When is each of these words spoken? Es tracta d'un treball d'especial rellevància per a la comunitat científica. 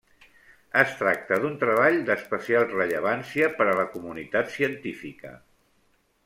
Es 0.83 0.93
tracta 1.01 1.37
d'un 1.43 1.57
treball 1.63 1.97
d'especial 2.07 2.65
rellevància 2.71 3.51
per 3.61 3.69
a 3.69 3.77
la 3.81 3.87
comunitat 3.93 4.51
científica. 4.57 5.37